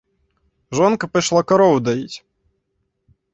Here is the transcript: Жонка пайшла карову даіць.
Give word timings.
Жонка 0.77 1.09
пайшла 1.17 1.43
карову 1.51 1.77
даіць. 1.89 2.17